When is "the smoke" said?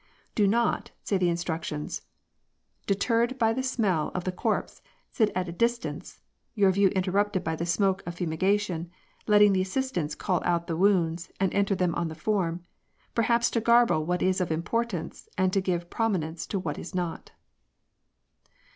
7.55-8.01